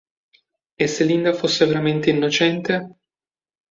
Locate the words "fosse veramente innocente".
1.41-2.73